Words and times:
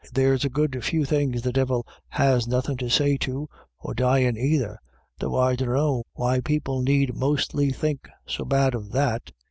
There's 0.11 0.43
a 0.43 0.49
good 0.49 0.83
few 0.83 1.05
things 1.05 1.43
the 1.43 1.53
Divil 1.53 1.85
has 2.09 2.47
nothin' 2.47 2.75
to 2.77 2.89
say 2.89 3.17
to, 3.17 3.47
or 3.77 3.93
dyin' 3.93 4.35
either, 4.35 4.79
though 5.19 5.35
I 5.37 5.55
dunno 5.55 6.05
why 6.13 6.39
people 6.39 6.81
need 6.81 7.13
mostly 7.15 7.69
think 7.69 8.09
so 8.25 8.43
bad 8.43 8.73
of 8.73 8.93
that. 8.93 9.31